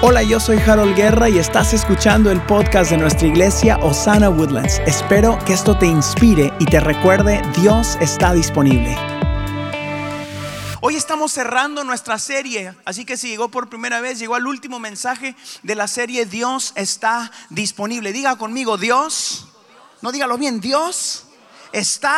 [0.00, 4.80] Hola, yo soy Harold Guerra y estás escuchando el podcast de nuestra iglesia Osana Woodlands.
[4.86, 8.96] Espero que esto te inspire y te recuerde, Dios está disponible.
[10.80, 14.78] Hoy estamos cerrando nuestra serie, así que si llegó por primera vez, llegó al último
[14.78, 15.34] mensaje
[15.64, 18.12] de la serie Dios está disponible.
[18.12, 19.48] Diga conmigo, Dios,
[20.00, 21.24] no dígalo bien, Dios
[21.72, 22.16] está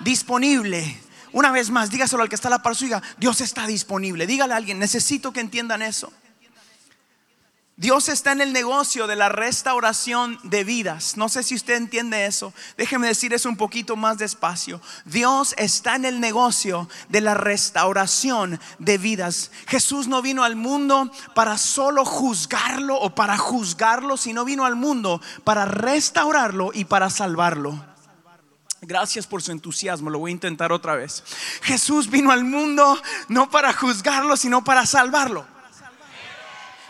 [0.00, 1.00] disponible.
[1.32, 4.26] Una vez más, dígaselo al que está a la par suya, Dios está disponible.
[4.26, 6.12] Dígale a alguien, necesito que entiendan eso.
[7.76, 11.16] Dios está en el negocio de la restauración de vidas.
[11.16, 12.52] No sé si usted entiende eso.
[12.76, 14.80] Déjeme decir eso un poquito más despacio.
[15.06, 19.50] Dios está en el negocio de la restauración de vidas.
[19.66, 25.22] Jesús no vino al mundo para solo juzgarlo o para juzgarlo, sino vino al mundo
[25.42, 27.86] para restaurarlo y para salvarlo.
[28.82, 31.24] Gracias por su entusiasmo, lo voy a intentar otra vez.
[31.62, 35.46] Jesús vino al mundo no para juzgarlo, sino para salvarlo.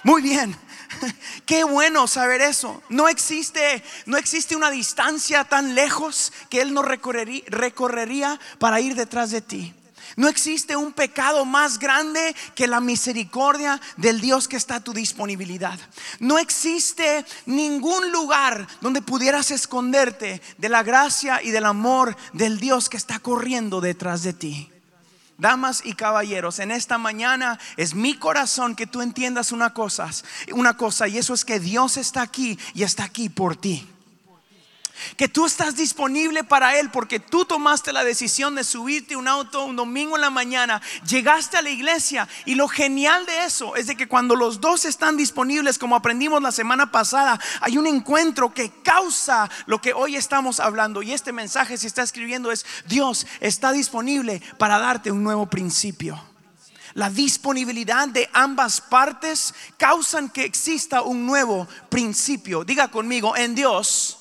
[0.03, 0.57] Muy bien.
[1.47, 2.83] Qué bueno saber eso.
[2.89, 8.95] No existe, no existe una distancia tan lejos que Él no recorrería, recorrería para ir
[8.95, 9.75] detrás de ti.
[10.17, 14.93] No existe un pecado más grande que la misericordia del Dios que está a tu
[14.93, 15.79] disponibilidad.
[16.19, 22.89] No existe ningún lugar donde pudieras esconderte de la gracia y del amor del Dios
[22.89, 24.72] que está corriendo detrás de ti.
[25.39, 30.09] Damas y caballeros, en esta mañana es mi corazón que tú entiendas una cosa,
[30.53, 33.92] una cosa y eso es que Dios está aquí y está aquí por ti
[35.17, 39.65] que tú estás disponible para Él porque tú tomaste la decisión de subirte un auto
[39.65, 43.87] un domingo en la mañana, llegaste a la iglesia y lo genial de eso es
[43.87, 48.53] de que cuando los dos están disponibles, como aprendimos la semana pasada, hay un encuentro
[48.53, 53.27] que causa lo que hoy estamos hablando y este mensaje se está escribiendo es Dios
[53.41, 56.21] está disponible para darte un nuevo principio.
[56.95, 62.65] La disponibilidad de ambas partes causan que exista un nuevo principio.
[62.65, 64.19] Diga conmigo, en Dios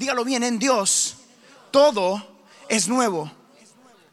[0.00, 1.18] dígalo bien, en Dios
[1.70, 2.26] todo
[2.68, 3.30] es nuevo.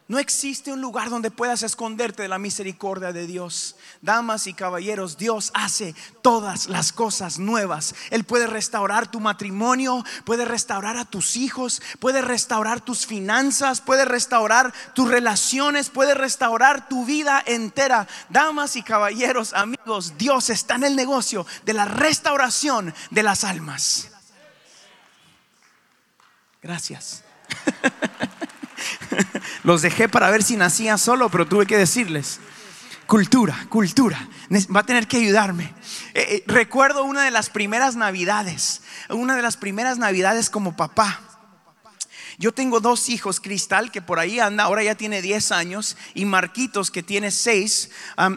[0.06, 3.76] No existe un lugar donde puedas esconderte de la misericordia de Dios.
[4.00, 7.94] Damas y caballeros, Dios hace todas las cosas nuevas.
[8.10, 14.06] Él puede restaurar tu matrimonio, puede restaurar a tus hijos, puede restaurar tus finanzas, puede
[14.06, 18.08] restaurar tus relaciones, puede restaurar tu vida entera.
[18.30, 24.08] Damas y caballeros, amigos, Dios está en el negocio de la restauración de las almas.
[26.68, 27.24] Gracias.
[29.64, 32.40] Los dejé para ver si nacía solo, pero tuve que decirles.
[33.06, 34.28] Cultura, cultura.
[34.76, 35.72] Va a tener que ayudarme.
[36.12, 41.22] Eh, eh, recuerdo una de las primeras navidades, una de las primeras navidades como papá.
[42.40, 46.24] Yo tengo dos hijos, Cristal, que por ahí anda, ahora ya tiene 10 años, y
[46.24, 47.90] Marquitos, que tiene 6.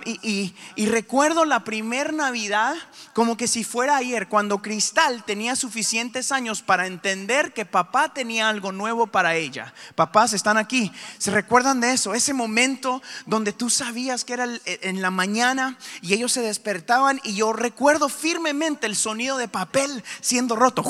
[0.04, 2.74] y, recuerdo la primer Navidad
[3.14, 8.50] como que si fuera ayer, cuando Cristal tenía suficientes años para entender que papá tenía
[8.50, 9.72] algo nuevo para ella.
[9.94, 12.16] Papás están aquí, ¿se recuerdan de eso?
[12.16, 17.36] Ese momento donde tú sabías que era en la mañana y ellos se despertaban y
[17.36, 20.84] yo recuerdo firmemente el sonido de papel siendo roto.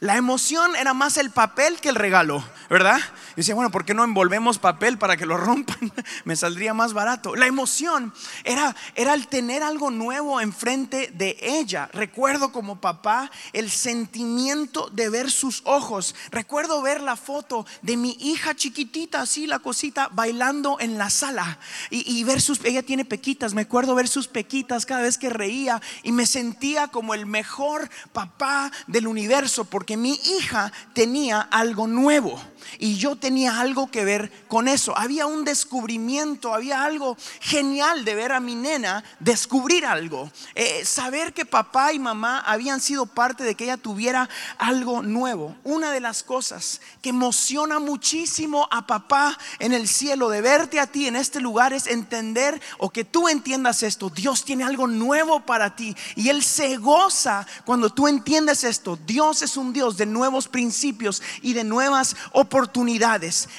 [0.00, 3.00] La emoción era más el papel que el regalo, ¿verdad?
[3.32, 5.92] Y decía, bueno, ¿por qué no envolvemos papel para que lo rompan?
[6.24, 7.36] Me saldría más barato.
[7.36, 8.12] La emoción
[8.44, 11.90] era, era el tener algo nuevo enfrente de ella.
[11.92, 16.14] Recuerdo como papá el sentimiento de ver sus ojos.
[16.30, 21.58] Recuerdo ver la foto de mi hija chiquitita, así la cosita, bailando en la sala.
[21.90, 25.28] Y, y ver sus, ella tiene pequitas, me acuerdo ver sus pequitas cada vez que
[25.28, 31.40] reía y me sentía como el mejor papá del universo porque que mi hija tenía
[31.40, 32.40] algo nuevo
[32.78, 34.96] y yo tenía algo que ver con eso.
[34.96, 40.30] Había un descubrimiento, había algo genial de ver a mi nena descubrir algo.
[40.54, 44.28] Eh, saber que papá y mamá habían sido parte de que ella tuviera
[44.58, 45.56] algo nuevo.
[45.64, 50.86] Una de las cosas que emociona muchísimo a papá en el cielo de verte a
[50.86, 54.10] ti en este lugar es entender o que tú entiendas esto.
[54.10, 58.98] Dios tiene algo nuevo para ti y Él se goza cuando tú entiendes esto.
[59.06, 62.49] Dios es un Dios de nuevos principios y de nuevas oportunidades.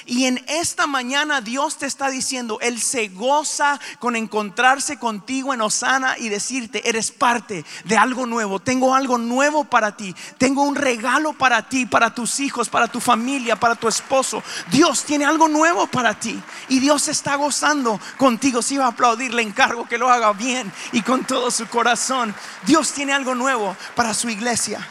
[0.06, 5.62] Y en esta mañana Dios te está diciendo, Él se goza con encontrarse contigo en
[5.62, 10.76] Osana y decirte, eres parte de algo nuevo, tengo algo nuevo para ti, tengo un
[10.76, 14.42] regalo para ti, para tus hijos, para tu familia, para tu esposo.
[14.70, 18.62] Dios tiene algo nuevo para ti y Dios está gozando contigo.
[18.62, 22.34] Si va a aplaudir, le encargo que lo haga bien y con todo su corazón.
[22.66, 24.86] Dios tiene algo nuevo para su iglesia.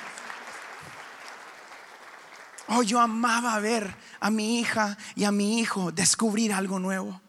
[2.73, 7.19] Oh, yo amaba ver a mi hija y a mi hijo descubrir algo nuevo.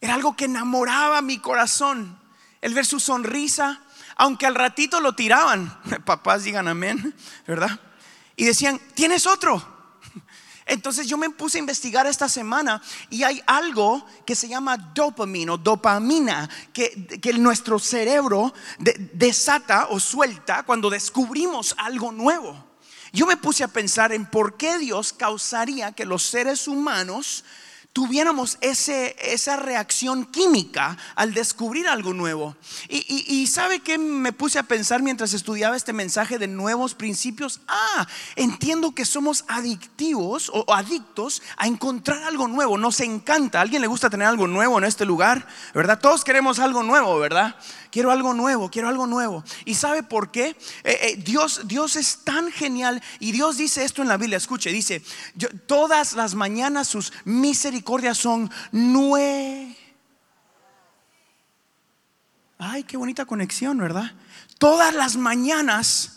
[0.00, 2.18] Era algo que enamoraba mi corazón.
[2.60, 3.80] el ver su sonrisa,
[4.16, 5.72] aunque al ratito lo tiraban.
[6.04, 7.14] Papás digan amén,
[7.46, 7.78] ¿verdad?
[8.34, 9.64] Y decían, ¿tienes otro?
[10.66, 15.52] Entonces yo me puse a investigar esta semana y hay algo que se llama dopamina
[15.52, 18.52] o dopamina que nuestro cerebro
[19.12, 22.65] desata o suelta cuando descubrimos algo nuevo.
[23.16, 27.44] Yo me puse a pensar en por qué Dios causaría que los seres humanos
[27.94, 32.54] tuviéramos ese, esa reacción química al descubrir algo nuevo.
[32.90, 37.60] Y, sabe que me puse a pensar mientras estudiaba este mensaje de nuevos principios.
[37.68, 42.76] Ah, entiendo que somos adictivos o adictos a encontrar algo nuevo.
[42.76, 43.60] Nos encanta.
[43.60, 45.46] ¿A alguien le gusta tener algo nuevo en este lugar?
[45.72, 45.98] ¿Verdad?
[45.98, 47.56] Todos queremos algo nuevo, ¿verdad?
[47.96, 49.42] Quiero algo nuevo, quiero algo nuevo.
[49.64, 50.48] ¿Y sabe por qué?
[50.48, 50.54] Eh,
[50.84, 54.36] eh, Dios, Dios es tan genial y Dios dice esto en la Biblia.
[54.36, 55.02] Escuche, dice,
[55.64, 59.74] todas las mañanas sus misericordias son nueve.
[62.58, 64.12] Ay, qué bonita conexión, ¿verdad?
[64.58, 66.15] Todas las mañanas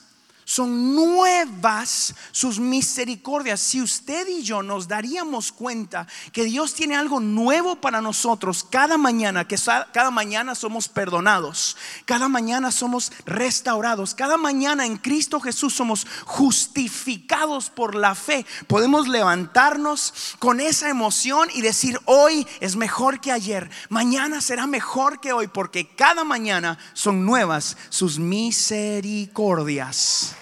[0.49, 3.59] son nuevas sus misericordias.
[3.59, 8.97] Si usted y yo nos daríamos cuenta que Dios tiene algo nuevo para nosotros cada
[8.97, 9.57] mañana, que
[9.93, 17.69] cada mañana somos perdonados, cada mañana somos restaurados, cada mañana en Cristo Jesús somos justificados
[17.69, 23.69] por la fe, podemos levantarnos con esa emoción y decir, hoy es mejor que ayer,
[23.89, 30.37] mañana será mejor que hoy, porque cada mañana son nuevas sus misericordias.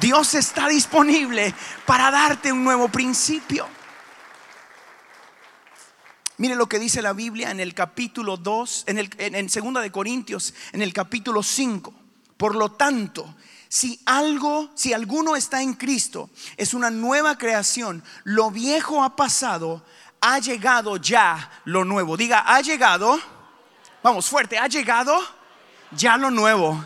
[0.00, 1.54] Dios está disponible
[1.86, 3.66] para darte un nuevo principio.
[6.36, 9.90] Mire lo que dice la Biblia en el capítulo 2, en, el, en, segunda de
[9.90, 11.92] Corintios, en el capítulo 5.
[12.36, 13.34] Por lo tanto,
[13.68, 18.04] si algo, si alguno está en Cristo, es una nueva creación.
[18.22, 19.84] Lo viejo ha pasado,
[20.20, 22.16] ha llegado ya lo nuevo.
[22.16, 23.18] Diga, ha llegado.
[24.04, 25.18] Vamos, fuerte, ha llegado
[25.90, 26.84] ya lo nuevo.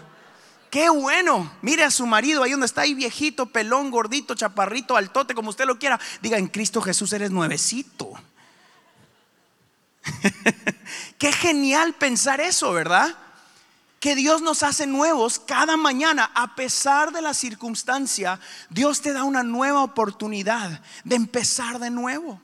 [0.73, 1.53] Qué bueno.
[1.61, 5.67] Mire a su marido ahí donde está ahí viejito, pelón, gordito, chaparrito, altote, como usted
[5.67, 6.01] lo quiera.
[6.23, 8.11] Diga, en Cristo Jesús eres nuevecito.
[11.19, 13.15] Qué genial pensar eso, ¿verdad?
[14.01, 18.41] Que Dios nos hace nuevos cada mañana, a pesar de la circunstancia,
[18.71, 22.41] Dios te da una nueva oportunidad de empezar de nuevo.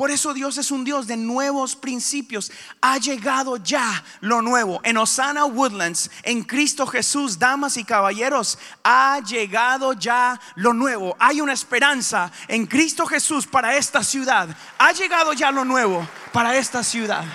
[0.00, 2.50] Por eso Dios es un Dios de nuevos principios.
[2.80, 4.80] Ha llegado ya lo nuevo.
[4.82, 11.14] En Osana Woodlands, en Cristo Jesús, damas y caballeros, ha llegado ya lo nuevo.
[11.18, 14.48] Hay una esperanza en Cristo Jesús para esta ciudad.
[14.78, 17.26] Ha llegado ya lo nuevo para esta ciudad.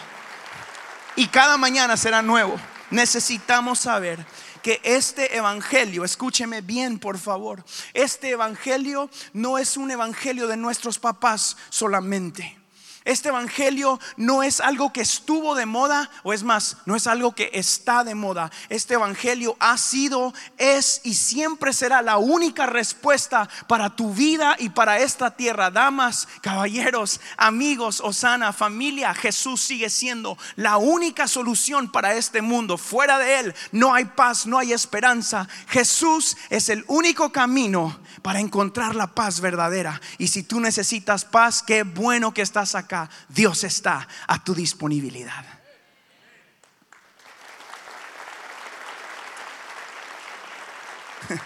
[1.15, 2.59] Y cada mañana será nuevo.
[2.89, 4.25] Necesitamos saber
[4.65, 7.63] que este evangelio, escúcheme bien por favor,
[7.93, 12.57] este evangelio no es un evangelio de nuestros papás solamente.
[13.05, 17.35] Este evangelio no es algo que estuvo de moda, o es más, no es algo
[17.35, 18.51] que está de moda.
[18.67, 24.69] Este evangelio ha sido, es y siempre será la única respuesta para tu vida y
[24.69, 25.69] para esta tierra.
[25.69, 32.75] Damas, caballeros, amigos, Osana, familia, Jesús sigue siendo la única solución para este mundo.
[32.75, 35.47] Fuera de Él no hay paz, no hay esperanza.
[35.67, 40.01] Jesús es el único camino para encontrar la paz verdadera.
[40.17, 42.94] Y si tú necesitas paz, qué bueno que estás acá
[43.29, 45.45] Dios está a tu disponibilidad.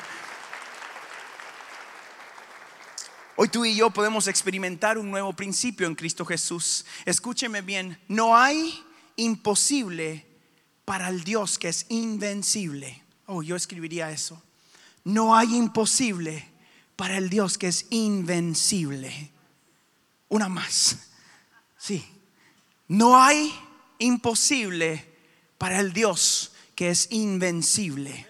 [3.35, 6.85] Hoy tú y yo podemos experimentar un nuevo principio en Cristo Jesús.
[7.05, 8.83] Escúcheme bien, no hay
[9.15, 10.25] imposible
[10.85, 13.03] para el Dios que es invencible.
[13.27, 14.41] Oh, yo escribiría eso.
[15.03, 16.47] No hay imposible
[16.95, 19.31] para el Dios que es invencible.
[20.27, 21.08] Una más.
[21.79, 22.05] Sí.
[22.87, 23.51] No hay
[23.97, 25.07] imposible
[25.57, 28.27] para el Dios que es invencible.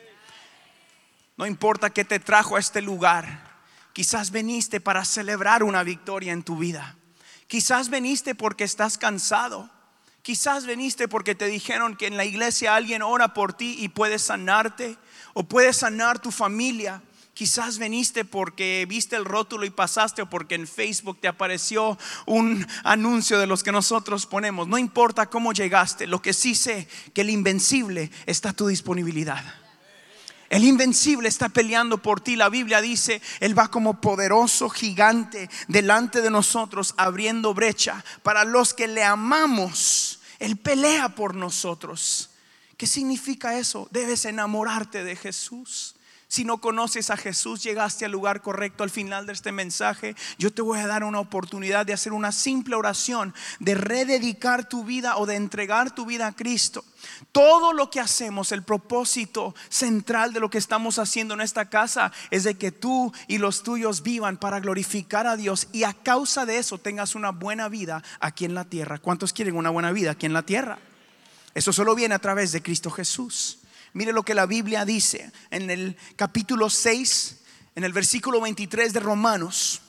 [1.35, 3.49] No importa qué te trajo a este lugar.
[3.93, 6.95] Quizás veniste para celebrar una victoria en tu vida.
[7.47, 9.69] Quizás veniste porque estás cansado.
[10.21, 14.19] Quizás veniste porque te dijeron que en la iglesia alguien ora por ti y puede
[14.19, 14.97] sanarte
[15.33, 17.01] o puede sanar tu familia.
[17.39, 22.67] Quizás veniste porque viste el rótulo y pasaste o porque en Facebook te apareció un
[22.83, 24.67] anuncio de los que nosotros ponemos.
[24.67, 29.41] No importa cómo llegaste, lo que sí sé que el invencible está a tu disponibilidad.
[30.49, 32.35] El invencible está peleando por ti.
[32.35, 38.73] La Biblia dice, Él va como poderoso gigante delante de nosotros, abriendo brecha para los
[38.73, 40.19] que le amamos.
[40.39, 42.31] Él pelea por nosotros.
[42.75, 43.87] ¿Qué significa eso?
[43.91, 45.95] Debes enamorarte de Jesús.
[46.31, 50.15] Si no conoces a Jesús, llegaste al lugar correcto al final de este mensaje.
[50.37, 54.83] Yo te voy a dar una oportunidad de hacer una simple oración, de rededicar tu
[54.83, 56.85] vida o de entregar tu vida a Cristo.
[57.31, 62.11] Todo lo que hacemos, el propósito central de lo que estamos haciendo en esta casa
[62.29, 66.45] es de que tú y los tuyos vivan para glorificar a Dios y a causa
[66.45, 68.99] de eso tengas una buena vida aquí en la tierra.
[68.99, 70.77] ¿Cuántos quieren una buena vida aquí en la tierra?
[71.55, 73.57] Eso solo viene a través de Cristo Jesús.
[73.93, 77.37] Mire lo que la Biblia dice en el capítulo 6,
[77.75, 79.81] en el versículo 23 de Romanos.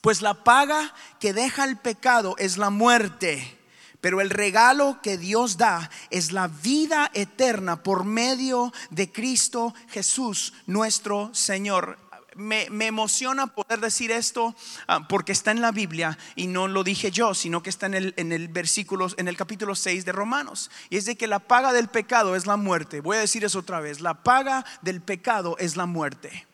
[0.00, 3.58] Pues la paga que deja el pecado es la muerte,
[4.02, 10.52] pero el regalo que Dios da es la vida eterna por medio de Cristo Jesús,
[10.66, 11.96] nuestro Señor
[12.36, 14.54] me, emociona poder decir esto
[14.88, 17.94] ah, porque está en la Biblia y no lo dije yo, sino que está en
[17.94, 20.70] el, en el versículo, en el capítulo 6 de Romanos.
[20.90, 23.00] Y es de que la paga del pecado es la muerte.
[23.00, 24.00] Voy a decir eso otra vez.
[24.00, 26.46] La paga del pecado es la muerte.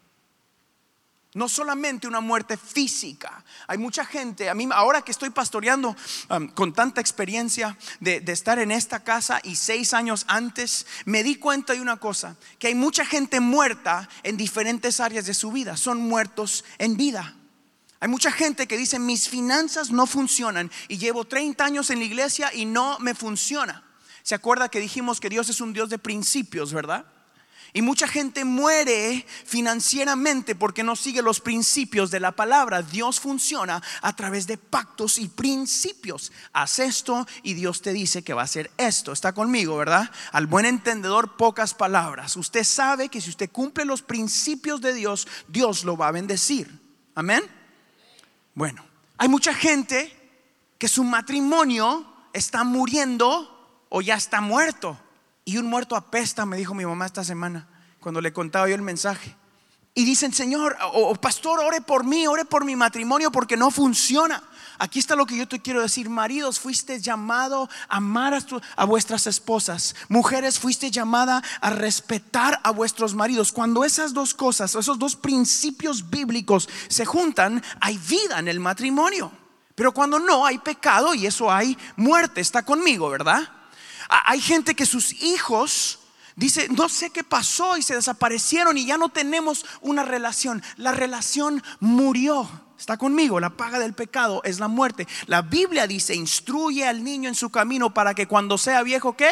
[1.35, 3.45] No solamente una muerte física.
[3.69, 5.95] Hay mucha gente, a mí ahora que estoy pastoreando
[6.29, 11.23] um, con tanta experiencia de, de, estar en esta casa y seis años antes, me
[11.23, 15.53] di cuenta de una cosa, que hay mucha gente muerta en diferentes áreas de su
[15.53, 15.77] vida.
[15.77, 17.37] Son muertos en vida.
[18.01, 22.07] Hay mucha gente que dice, mis finanzas no funcionan y llevo 30 años en la
[22.07, 23.85] iglesia y no me funciona.
[24.23, 27.05] ¿Se acuerda que dijimos que Dios es un Dios de principios, verdad?
[27.73, 32.83] Y mucha gente muere financieramente porque no sigue los principios de la palabra.
[32.83, 36.33] Dios funciona a través de pactos y principios.
[36.53, 39.13] Haz esto y Dios te dice que va a hacer esto.
[39.13, 40.11] Está conmigo, ¿verdad?
[40.33, 42.37] Al buen entendedor, pocas palabras.
[42.37, 46.81] Usted sabe que si usted cumple los principios de Dios, Dios lo va a bendecir.
[47.15, 47.43] Amén.
[48.55, 48.85] Bueno,
[49.17, 50.17] hay mucha gente
[50.77, 54.99] que su matrimonio está muriendo o ya está muerto.
[55.45, 57.69] Y un muerto apesta, me dijo mi mamá esta semana,
[58.01, 59.37] cuando le contaba yo el mensaje.
[59.93, 64.43] Y dicen, Señor, o, pastor, ore por mí, ore por mi matrimonio porque no funciona.
[64.79, 66.09] Aquí está lo que yo te quiero decir.
[66.09, 68.39] Maridos, fuiste llamado a amar a,
[68.77, 69.97] a, vuestras esposas.
[70.09, 73.51] Mujeres, fuiste llamada a respetar a vuestros maridos.
[73.51, 79.33] Cuando esas dos cosas, esos dos principios bíblicos se juntan, hay vida en el matrimonio.
[79.75, 82.41] Pero cuando no, hay pecado y eso hay muerte.
[82.41, 83.60] Está conmigo, ¿verdad?
[84.11, 86.01] Hay gente que sus hijos
[86.35, 90.63] dice, no sé qué pasó y se desaparecieron y ya no tenemos una relación.
[90.77, 92.49] La relación murió.
[92.79, 95.07] Está conmigo, la paga del pecado es la muerte.
[95.27, 99.31] La Biblia dice, instruye al niño en su camino para que cuando sea viejo, ¿qué?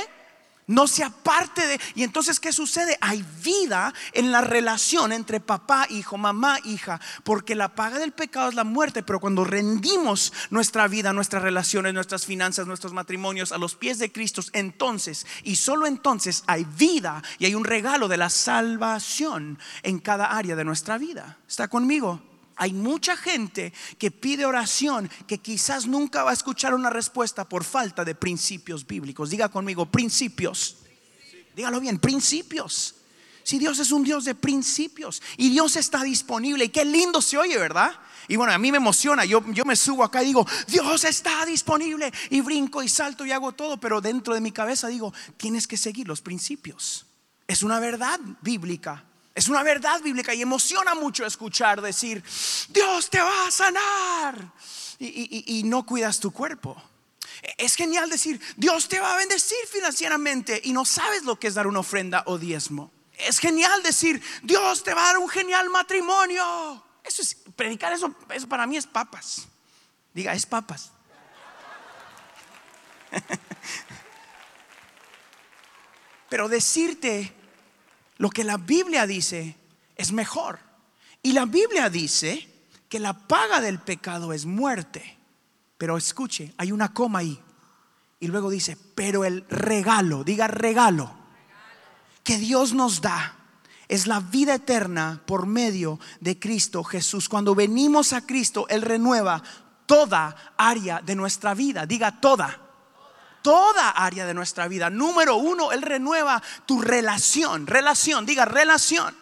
[0.69, 1.81] No se aparte de...
[1.97, 2.97] Y entonces, ¿qué sucede?
[3.01, 8.51] Hay vida en la relación entre papá, hijo, mamá, hija, porque la paga del pecado
[8.51, 13.59] es la muerte, pero cuando rendimos nuestra vida, nuestras relaciones, nuestras finanzas, nuestros matrimonios a
[13.59, 18.19] los pies de Cristo, entonces, y solo entonces hay vida y hay un regalo de
[18.19, 21.39] la salvación en cada área de nuestra vida.
[21.49, 22.28] ¿Está conmigo?
[22.59, 27.65] Hay mucha gente que pide oración que quizás nunca va a escuchar una respuesta por
[27.65, 29.31] falta de principios bíblicos.
[29.31, 30.79] Diga conmigo, principios.
[31.57, 32.97] Dígalo bien, principios.
[33.45, 37.39] Si Dios es un Dios de principios y Dios está disponible y qué lindo se
[37.39, 37.93] oye, ¿verdad?
[38.27, 41.47] Y bueno, a mí me emociona, yo, yo me subo acá y digo, Dios está
[41.47, 45.67] disponible y brinco y salto y hago todo, pero dentro de mi cabeza digo, tienes
[45.67, 47.07] que seguir los principios.
[47.47, 49.08] Es una verdad bíblica.
[49.39, 52.25] Es una verdad bíblica y emociona mucho escuchar decir,
[52.71, 54.53] Dios te va a sanar
[54.99, 56.77] y, no cuidas tu cuerpo.
[57.57, 61.55] Es genial decir, Dios te va a bendecir financieramente y no sabes lo que es
[61.55, 62.91] dar una ofrenda o diezmo.
[63.17, 66.85] Es genial decir, Dios te va a dar un genial matrimonio.
[67.05, 69.47] Eso es, predicar eso, eso para mí es papas.
[70.13, 70.91] Diga, es papas.
[76.29, 77.38] Pero decirte
[78.19, 79.57] lo que la Biblia dice
[79.97, 80.59] es mejor.
[81.23, 82.49] Y la Biblia dice
[82.89, 85.19] que la paga del pecado es muerte.
[85.79, 87.41] Pero escuche, hay una coma ahí.
[88.21, 91.15] Y luego dice, pero el regalo, diga regalo,
[92.25, 93.37] que Dios nos da
[93.87, 97.29] es la vida eterna por medio de Cristo Jesús.
[97.29, 99.43] Cuando venimos a Cristo, Él renueva
[99.87, 101.87] toda área de nuestra vida.
[101.87, 102.68] Diga toda
[103.43, 104.91] toda área de nuestra vida.
[104.91, 107.67] Número uno, Él renueva tu relación.
[107.67, 109.15] Relación, diga relación.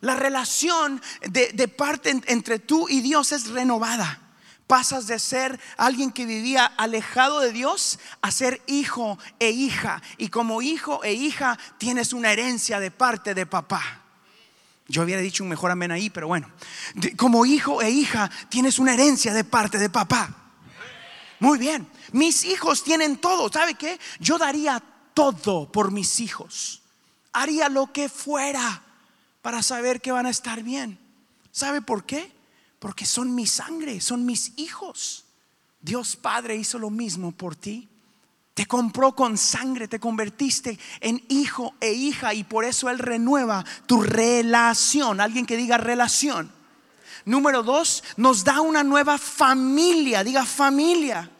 [0.00, 4.20] La relación de, parte entre tú y Dios es renovada.
[4.66, 10.02] Pasas de ser alguien que vivía alejado de Dios a ser hijo e hija.
[10.18, 14.02] Y como hijo e hija tienes una herencia de parte de papá.
[14.86, 16.50] Yo había dicho un mejor amén ahí, pero bueno.
[17.16, 20.47] Como hijo e hija tienes una herencia de parte de papá.
[21.40, 21.88] Muy bien.
[22.12, 23.50] Mis hijos tienen todo.
[23.50, 23.98] ¿Sabe qué?
[24.20, 24.82] Yo daría
[25.14, 26.82] todo por mis hijos.
[27.32, 28.82] Haría lo que fuera
[29.42, 30.98] para saber que van a estar bien.
[31.50, 32.32] ¿Sabe por qué?
[32.78, 35.24] Porque son mi sangre, son mis hijos.
[35.80, 37.88] Dios Padre hizo lo mismo por ti.
[38.54, 43.64] Te compró con sangre, te convertiste en hijo e hija y por eso Él renueva
[43.86, 45.20] tu relación.
[45.20, 46.57] Alguien que diga relación.
[47.28, 51.30] Número dos, nos da una nueva familia, diga familia.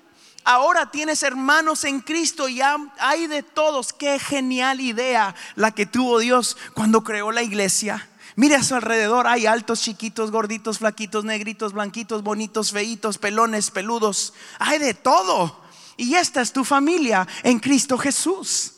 [0.45, 2.61] Ahora tienes hermanos en Cristo y
[2.99, 3.95] hay de todos.
[3.95, 8.07] Qué genial idea la que tuvo Dios cuando creó la iglesia.
[8.37, 14.35] Mire a su alrededor, hay altos, chiquitos, gorditos, flaquitos, negritos, blanquitos, bonitos, feitos, pelones, peludos.
[14.59, 15.59] Hay de todo.
[15.97, 18.75] Y esta es tu familia en Cristo Jesús.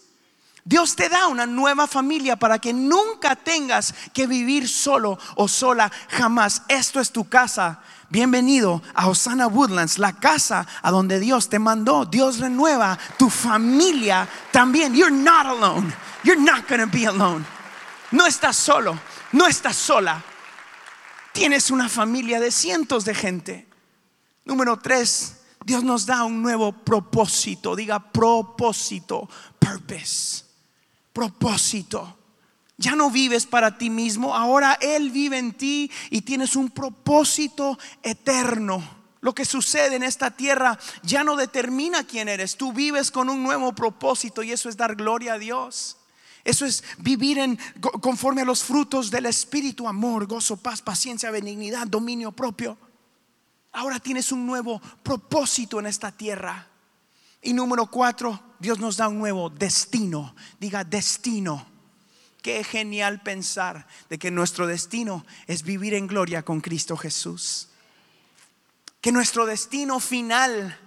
[0.64, 5.90] Dios te da una nueva familia para que nunca tengas que vivir solo o sola
[6.08, 6.62] jamás.
[6.68, 7.80] Esto es tu casa.
[8.10, 12.04] Bienvenido a Osana Woodlands, la casa a donde Dios te mandó.
[12.04, 14.94] Dios renueva tu familia también.
[14.94, 15.92] You're not alone.
[16.24, 17.44] You're not going to be alone.
[18.10, 18.98] No estás solo,
[19.32, 20.22] no estás sola.
[21.32, 23.68] Tienes una familia de cientos de gente.
[24.44, 27.76] Número tres, Dios nos da un nuevo propósito.
[27.76, 30.44] Diga propósito, purpose,
[31.12, 32.16] propósito.
[32.76, 37.78] Ya no vives para ti mismo, ahora Él vive en ti y tienes un propósito
[38.02, 38.82] eterno.
[39.20, 42.56] Lo que sucede en esta tierra ya no determina quién eres.
[42.56, 45.98] Tú vives con un nuevo propósito y eso es dar gloria a Dios.
[46.42, 47.58] Eso es vivir en,
[48.00, 52.78] conforme a los frutos del Espíritu, amor, gozo, paz, paciencia, benignidad, dominio propio.
[53.72, 56.69] Ahora tienes un nuevo propósito en esta tierra.
[57.42, 60.34] Y número cuatro, Dios nos da un nuevo destino.
[60.58, 61.66] Diga destino.
[62.42, 67.68] Qué genial pensar de que nuestro destino es vivir en gloria con Cristo Jesús.
[69.00, 70.78] Que nuestro destino final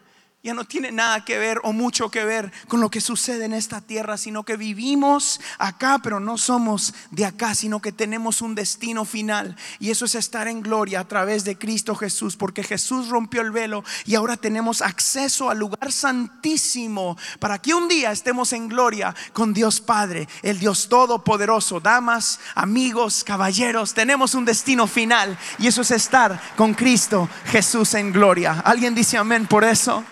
[0.45, 3.53] ya no tiene nada que ver o mucho que ver con lo que sucede en
[3.53, 8.53] esta tierra, sino que vivimos acá, pero no somos de acá, sino que tenemos un
[8.53, 9.55] destino final.
[9.79, 13.51] Y eso es estar en gloria a través de Cristo Jesús, porque Jesús rompió el
[13.51, 19.15] velo y ahora tenemos acceso al lugar santísimo para que un día estemos en gloria
[19.31, 21.79] con Dios Padre, el Dios Todopoderoso.
[21.79, 28.12] Damas, amigos, caballeros, tenemos un destino final y eso es estar con Cristo Jesús en
[28.12, 28.60] gloria.
[28.65, 30.03] ¿Alguien dice amén por eso?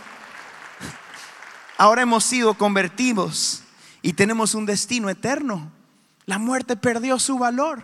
[1.82, 3.64] Ahora hemos sido convertidos
[4.04, 5.72] y tenemos un destino eterno.
[6.28, 7.82] La muerte perdió su valor.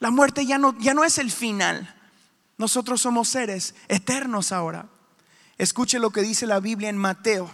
[0.00, 1.94] La muerte ya no, ya no es el final.
[2.58, 4.88] Nosotros somos seres eternos ahora.
[5.56, 7.48] Escuche lo que dice la Biblia en Mateo,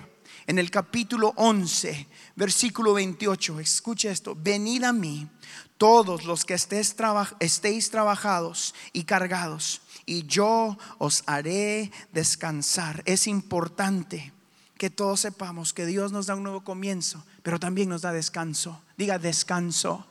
[0.47, 3.61] en el capítulo 11, versículo 28.
[3.61, 4.35] Escuche esto.
[4.35, 5.29] Venid a mí
[5.77, 6.97] todos los que estéis,
[7.41, 13.03] estéis trabajados y cargados, y yo os haré descansar.
[13.05, 14.33] Es importante
[14.79, 18.81] que todos sepamos que Dios nos da un nuevo comienzo, pero también nos da descanso.
[18.97, 20.07] Diga descanso.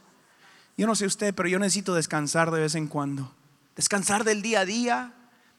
[0.77, 3.33] Yo no sé usted, pero yo necesito descansar de vez en cuando.
[3.75, 5.13] Descansar del día a día,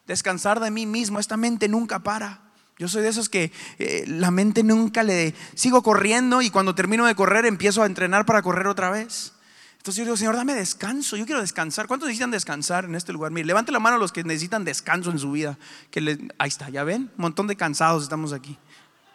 [0.06, 1.18] descansar de mí mismo.
[1.18, 2.42] Esta mente nunca para.
[2.78, 5.34] Yo soy de esos que eh, la mente nunca le...
[5.54, 9.32] Sigo corriendo y cuando termino de correr empiezo a entrenar para correr otra vez.
[9.78, 11.16] Entonces yo digo, Señor, dame descanso.
[11.16, 11.88] Yo quiero descansar.
[11.88, 13.32] ¿Cuántos necesitan descansar en este lugar?
[13.32, 15.58] Mire, levante la mano los que necesitan descanso en su vida.
[15.90, 18.58] Que ahí está, ya ven, un montón de cansados estamos aquí.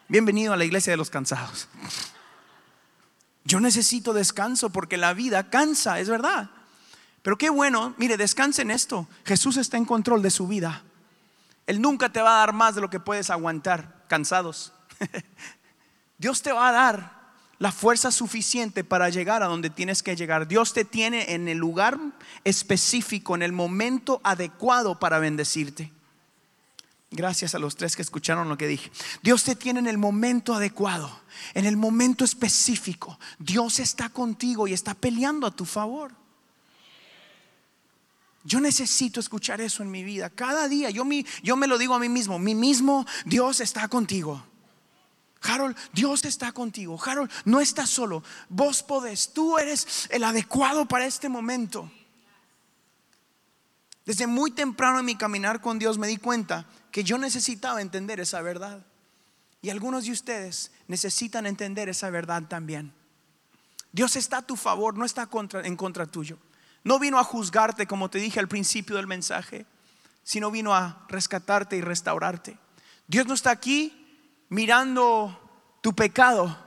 [0.07, 1.67] Bienvenido a la iglesia de los cansados.
[3.45, 6.49] Yo necesito descanso porque la vida cansa, es verdad.
[7.21, 9.07] Pero qué bueno, mire, descanse en esto.
[9.25, 10.83] Jesús está en control de su vida.
[11.65, 14.73] Él nunca te va a dar más de lo que puedes aguantar cansados.
[16.17, 17.23] Dios te va a dar
[17.59, 20.47] la fuerza suficiente para llegar a donde tienes que llegar.
[20.49, 21.97] Dios te tiene en el lugar
[22.43, 25.91] específico, en el momento adecuado para bendecirte.
[27.15, 28.91] Gracias a los tres que escucharon lo que dije.
[29.21, 31.21] Dios te tiene en el momento adecuado,
[31.53, 33.19] en el momento específico.
[33.37, 36.11] Dios está contigo y está peleando a tu favor.
[38.43, 40.31] Yo necesito escuchar eso en mi vida.
[40.31, 41.03] Cada día yo,
[41.43, 42.39] yo me lo digo a mí mismo.
[42.39, 44.43] Mi mismo Dios está contigo.
[45.43, 46.99] Harold, Dios está contigo.
[47.05, 48.23] Harold, no estás solo.
[48.49, 49.33] Vos podés.
[49.33, 51.91] Tú eres el adecuado para este momento.
[54.05, 58.19] Desde muy temprano en mi caminar con Dios me di cuenta que yo necesitaba entender
[58.19, 58.85] esa verdad.
[59.61, 62.93] Y algunos de ustedes necesitan entender esa verdad también.
[63.93, 65.29] Dios está a tu favor, no está
[65.63, 66.37] en contra tuyo.
[66.83, 69.65] No vino a juzgarte como te dije al principio del mensaje,
[70.23, 72.57] sino vino a rescatarte y restaurarte.
[73.07, 75.39] Dios no está aquí mirando
[75.81, 76.57] tu pecado,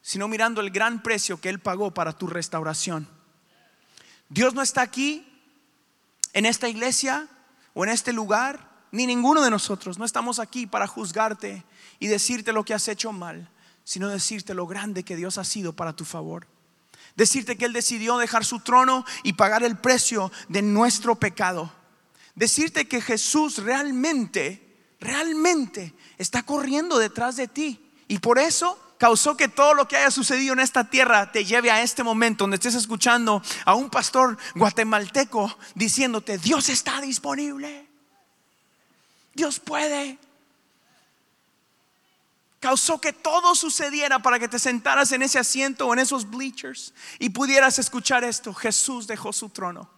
[0.00, 3.08] sino mirando el gran precio que Él pagó para tu restauración.
[4.28, 5.26] Dios no está aquí
[6.32, 7.28] en esta iglesia
[7.74, 9.98] o en este lugar ni ninguno de nosotros.
[9.98, 11.64] No estamos aquí para juzgarte
[11.98, 13.48] y decirte lo que has hecho mal,
[13.84, 16.46] sino decirte lo grande que Dios ha sido para tu favor.
[17.16, 21.72] Decirte que Él decidió dejar su trono y pagar el precio de nuestro pecado.
[22.34, 27.92] Decirte que Jesús realmente, realmente está corriendo detrás de ti.
[28.08, 31.70] Y por eso causó que todo lo que haya sucedido en esta tierra te lleve
[31.70, 37.88] a este momento donde estés escuchando a un pastor guatemalteco diciéndote, Dios está disponible.
[39.32, 40.18] Dios puede.
[42.60, 46.92] Causó que todo sucediera para que te sentaras en ese asiento o en esos bleachers
[47.18, 48.52] y pudieras escuchar esto.
[48.52, 49.88] Jesús dejó su trono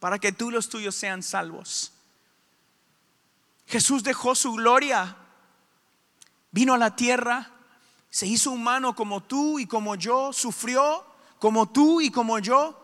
[0.00, 1.92] para que tú y los tuyos sean salvos.
[3.66, 5.14] Jesús dejó su gloria,
[6.52, 7.52] vino a la tierra
[8.12, 11.06] se hizo humano como tú y como yo, sufrió
[11.38, 12.78] como tú y como yo.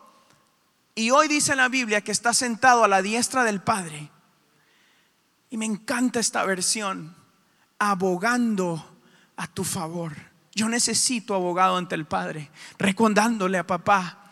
[0.95, 4.11] Y hoy dice la Biblia que está sentado a la diestra del Padre.
[5.51, 7.15] Y me encanta esta versión,
[7.79, 8.99] abogando
[9.37, 10.17] a tu favor.
[10.55, 14.28] Yo necesito abogado ante el Padre, recordándole a papá,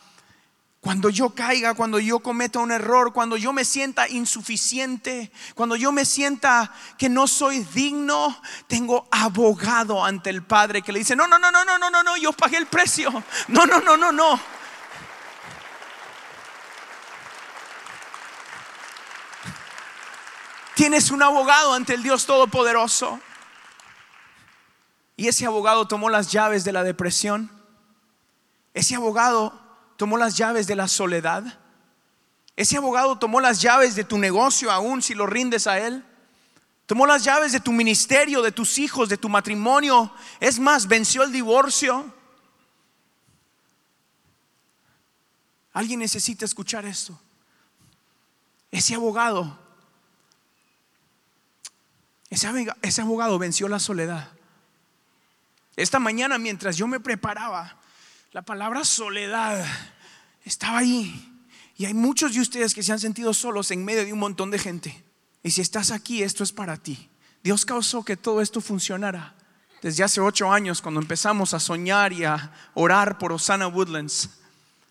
[0.86, 5.90] cuando yo caiga, cuando yo cometa un error, cuando yo me sienta insuficiente, cuando yo
[5.90, 11.26] me sienta que no soy digno, tengo abogado ante el Padre que le dice, no,
[11.26, 13.10] no, no, no, no, no, no, no, yo pagué el precio.
[13.48, 14.40] No, no, no, no, no.
[20.76, 23.18] Tienes un abogado ante el Dios Todopoderoso.
[25.16, 27.50] Y ese abogado tomó las llaves de la depresión.
[28.72, 29.65] Ese abogado
[29.96, 31.58] tomó las llaves de la soledad.
[32.54, 36.04] Ese abogado tomó las llaves de tu negocio aún si lo rindes a él.
[36.86, 40.12] Tomó las llaves de tu ministerio, de tus hijos, de tu matrimonio.
[40.38, 42.14] Es más, venció el divorcio.
[45.72, 47.18] Alguien necesita escuchar esto.
[48.70, 49.58] Ese abogado,
[52.30, 52.48] ese,
[52.82, 54.30] ese abogado venció la soledad.
[55.76, 57.76] Esta mañana mientras yo me preparaba,
[58.36, 59.64] la palabra soledad
[60.44, 61.42] estaba ahí.
[61.78, 64.50] Y hay muchos de ustedes que se han sentido solos en medio de un montón
[64.50, 65.02] de gente.
[65.42, 67.08] Y si estás aquí, esto es para ti.
[67.42, 69.34] Dios causó que todo esto funcionara.
[69.80, 74.28] Desde hace ocho años, cuando empezamos a soñar y a orar por Osana Woodlands,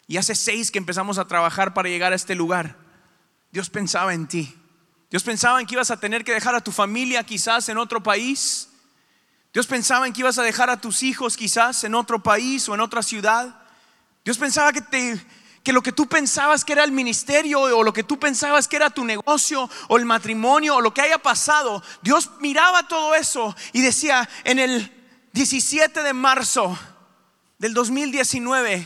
[0.08, 2.76] y hace seis que empezamos a trabajar para llegar a este lugar,
[3.52, 4.56] Dios pensaba en ti.
[5.12, 8.02] Dios pensaba en que ibas a tener que dejar a tu familia quizás en otro
[8.02, 8.70] país
[9.56, 12.74] Dios pensaba en que ibas a dejar a tus hijos quizás en otro país o
[12.74, 13.56] en otra ciudad.
[14.26, 15.26] Dios pensaba que, te,
[15.64, 18.76] que lo que tú pensabas que era el ministerio o lo que tú pensabas que
[18.76, 23.56] era tu negocio o el matrimonio o lo que haya pasado, Dios miraba todo eso
[23.72, 24.92] y decía en el
[25.32, 26.78] 17 de marzo
[27.58, 28.86] del 2019,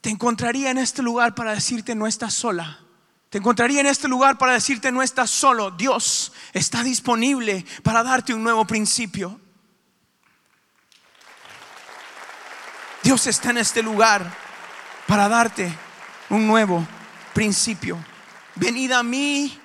[0.00, 2.80] te encontraría en este lugar para decirte no estás sola.
[3.28, 5.70] Te encontraría en este lugar para decirte no estás solo.
[5.70, 9.38] Dios está disponible para darte un nuevo principio.
[13.12, 14.34] Dios está en este lugar
[15.06, 15.70] para darte
[16.30, 16.88] un nuevo
[17.34, 18.02] principio.
[18.54, 19.60] Venid a mí,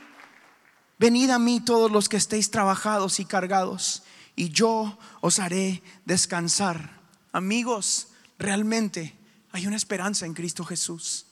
[0.98, 4.04] venid a mí todos los que estéis trabajados y cargados,
[4.36, 7.00] y yo os haré descansar.
[7.32, 9.18] Amigos, realmente
[9.54, 11.28] hay una esperanza en Cristo Jesús.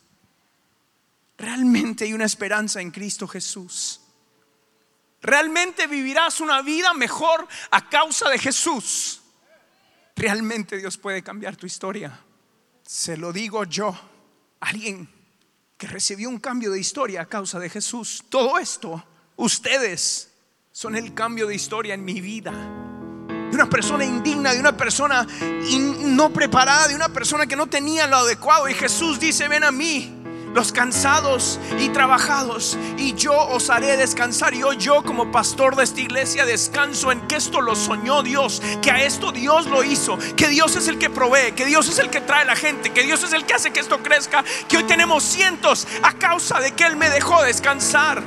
[1.37, 3.99] Realmente hay una esperanza en Cristo Jesús.
[5.21, 9.21] Realmente vivirás una vida mejor a causa de Jesús.
[10.15, 12.19] Realmente Dios puede cambiar tu historia.
[12.83, 13.97] Se lo digo yo,
[14.61, 15.09] alguien
[15.77, 18.23] que recibió un cambio de historia a causa de Jesús.
[18.29, 19.03] Todo esto,
[19.35, 20.31] ustedes
[20.71, 22.51] son el cambio de historia en mi vida.
[22.51, 25.27] De una persona indigna, de una persona
[26.05, 28.69] no preparada, de una persona que no tenía lo adecuado.
[28.69, 30.14] Y Jesús dice, ven a mí
[30.55, 34.53] los cansados y trabajados, y yo os haré descansar.
[34.53, 38.61] Y hoy yo como pastor de esta iglesia descanso en que esto lo soñó Dios,
[38.81, 41.99] que a esto Dios lo hizo, que Dios es el que provee, que Dios es
[41.99, 44.77] el que trae la gente, que Dios es el que hace que esto crezca, que
[44.77, 48.23] hoy tenemos cientos a causa de que Él me dejó descansar.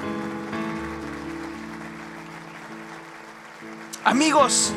[4.05, 4.75] Amigos,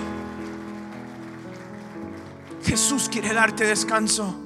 [2.64, 4.40] Jesús quiere darte descanso.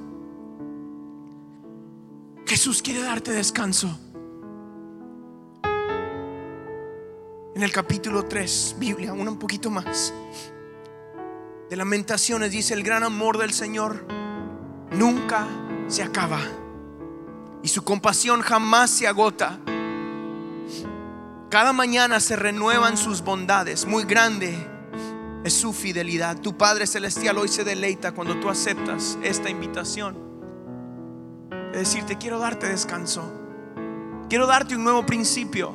[2.55, 3.99] Jesús quiere darte descanso.
[7.53, 10.13] En el capítulo 3, Biblia, un poquito más.
[11.69, 14.07] De lamentaciones dice, el gran amor del Señor
[14.91, 15.45] nunca
[15.89, 16.39] se acaba
[17.61, 19.59] y su compasión jamás se agota.
[21.49, 24.55] Cada mañana se renuevan sus bondades, muy grande
[25.43, 26.39] es su fidelidad.
[26.39, 30.24] Tu Padre Celestial hoy se deleita cuando tú aceptas esta invitación
[31.79, 33.31] decirte, quiero darte descanso.
[34.29, 35.73] Quiero darte un nuevo principio.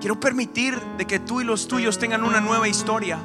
[0.00, 3.18] Quiero permitir de que tú y los tuyos tengan una nueva historia.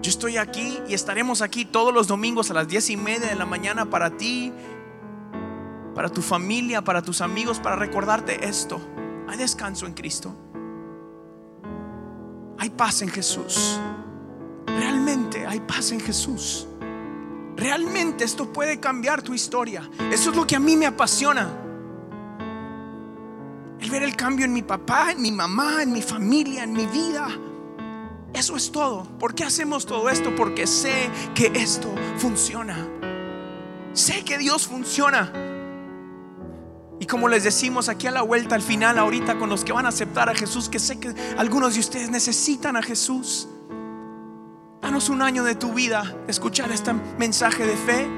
[0.00, 3.34] Yo estoy aquí y estaremos aquí todos los domingos a las diez y media de
[3.34, 4.52] la mañana para ti,
[5.94, 8.80] para tu familia, para tus amigos, para recordarte esto.
[9.28, 10.34] Hay descanso en Cristo.
[12.58, 13.80] Hay paz en Jesús.
[14.66, 16.67] Realmente hay paz en Jesús.
[17.58, 19.90] Realmente esto puede cambiar tu historia.
[20.12, 21.50] Eso es lo que a mí me apasiona.
[23.80, 26.86] El ver el cambio en mi papá, en mi mamá, en mi familia, en mi
[26.86, 27.28] vida.
[28.32, 29.02] Eso es todo.
[29.18, 30.36] ¿Por qué hacemos todo esto?
[30.36, 32.88] Porque sé que esto funciona.
[33.92, 35.32] Sé que Dios funciona.
[37.00, 39.86] Y como les decimos aquí a la vuelta, al final, ahorita con los que van
[39.86, 43.48] a aceptar a Jesús, que sé que algunos de ustedes necesitan a Jesús.
[44.80, 48.08] Danos un año de tu vida, escuchar este mensaje de fe.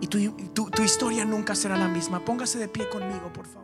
[0.00, 2.24] Y tu, tu historia nunca será la misma.
[2.24, 3.63] Póngase de pie conmigo, por favor.